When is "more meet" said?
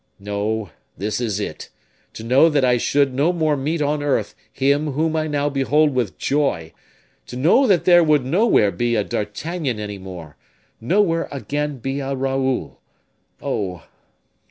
3.31-3.83